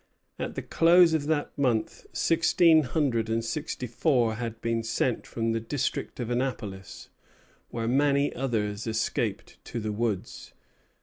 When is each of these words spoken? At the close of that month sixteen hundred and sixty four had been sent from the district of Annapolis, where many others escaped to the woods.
At 0.39 0.55
the 0.55 0.63
close 0.63 1.13
of 1.13 1.27
that 1.27 1.55
month 1.59 2.07
sixteen 2.11 2.81
hundred 2.81 3.29
and 3.29 3.45
sixty 3.45 3.85
four 3.85 4.33
had 4.33 4.59
been 4.59 4.81
sent 4.81 5.27
from 5.27 5.51
the 5.51 5.59
district 5.59 6.19
of 6.19 6.31
Annapolis, 6.31 7.09
where 7.69 7.87
many 7.87 8.33
others 8.35 8.87
escaped 8.87 9.63
to 9.65 9.79
the 9.79 9.91
woods. 9.91 10.53